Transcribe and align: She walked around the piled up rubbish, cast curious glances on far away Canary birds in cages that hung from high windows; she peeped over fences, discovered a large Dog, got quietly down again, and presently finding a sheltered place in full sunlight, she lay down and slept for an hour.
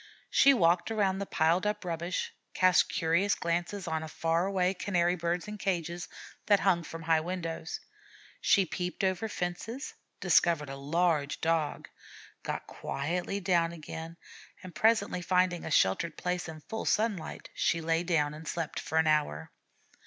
She 0.31 0.51
walked 0.51 0.89
around 0.89 1.19
the 1.19 1.27
piled 1.27 1.67
up 1.67 1.85
rubbish, 1.85 2.33
cast 2.55 2.89
curious 2.89 3.35
glances 3.35 3.87
on 3.87 4.07
far 4.07 4.47
away 4.47 4.73
Canary 4.73 5.15
birds 5.15 5.47
in 5.47 5.59
cages 5.59 6.07
that 6.47 6.61
hung 6.61 6.81
from 6.83 7.03
high 7.03 7.19
windows; 7.21 7.79
she 8.41 8.65
peeped 8.65 9.03
over 9.03 9.27
fences, 9.29 9.93
discovered 10.19 10.71
a 10.71 10.75
large 10.75 11.39
Dog, 11.39 11.87
got 12.41 12.65
quietly 12.65 13.39
down 13.39 13.73
again, 13.73 14.17
and 14.63 14.73
presently 14.73 15.21
finding 15.21 15.63
a 15.65 15.69
sheltered 15.69 16.17
place 16.17 16.49
in 16.49 16.61
full 16.61 16.85
sunlight, 16.85 17.51
she 17.53 17.79
lay 17.79 18.01
down 18.01 18.33
and 18.33 18.47
slept 18.47 18.79
for 18.79 18.97
an 18.97 19.05
hour. 19.05 19.51